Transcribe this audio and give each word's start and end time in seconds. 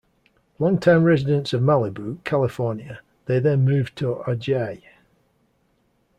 Longtime 0.57 1.03
residents 1.03 1.53
of 1.53 1.61
Malibu, 1.61 2.17
California, 2.23 3.01
they 3.27 3.37
then 3.37 3.63
moved 3.65 3.95
to 3.97 4.23
Ojai. 4.25 4.81